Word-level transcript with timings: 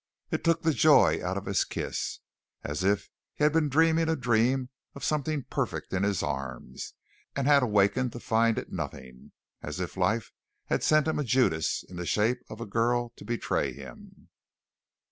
It 0.31 0.43
took 0.43 0.63
the 0.63 0.73
joy 0.73 1.23
out 1.23 1.37
of 1.37 1.45
his 1.45 1.63
kiss 1.63 2.21
as 2.63 2.83
if 2.83 3.11
he 3.35 3.43
had 3.43 3.53
been 3.53 3.69
dreaming 3.69 4.09
a 4.09 4.15
dream 4.15 4.69
of 4.95 5.03
something 5.03 5.43
perfect 5.43 5.93
in 5.93 6.01
his 6.01 6.23
arms 6.23 6.95
and 7.35 7.45
had 7.45 7.61
awaked 7.61 7.93
to 7.93 8.19
find 8.19 8.57
it 8.57 8.71
nothing 8.71 9.31
as 9.61 9.79
if 9.79 9.95
life 9.95 10.31
had 10.65 10.81
sent 10.81 11.07
him 11.07 11.19
a 11.19 11.23
Judas 11.23 11.83
in 11.87 11.97
the 11.97 12.07
shape 12.07 12.39
of 12.49 12.59
a 12.59 12.65
girl 12.65 13.13
to 13.15 13.23
betray 13.23 13.73
him. 13.73 14.29